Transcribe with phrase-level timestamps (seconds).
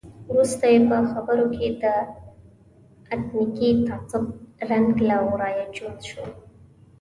[0.29, 1.85] وروسته یې په خبرو کې د
[3.13, 4.23] اتنیکي تعصب
[4.69, 6.23] رنګ له ورایه جوت شو.